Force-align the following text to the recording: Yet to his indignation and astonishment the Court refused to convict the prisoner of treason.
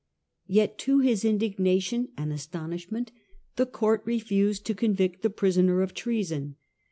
Yet 0.47 0.79
to 0.79 0.97
his 1.01 1.23
indignation 1.23 2.09
and 2.17 2.33
astonishment 2.33 3.11
the 3.55 3.67
Court 3.67 4.01
refused 4.03 4.65
to 4.65 4.73
convict 4.73 5.21
the 5.21 5.29
prisoner 5.29 5.83
of 5.83 5.93
treason. 5.93 6.55